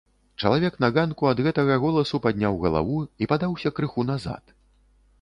[0.43, 4.61] Чалавек на ганку ад гэтага голасу падняў галаву і падаўся крыху назад.